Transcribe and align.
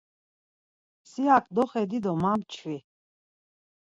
Si 1.09 1.21
hak 1.31 1.45
doxedi 1.55 1.97
do 2.03 2.11
ma 2.21 2.31
mçvi! 2.39 2.77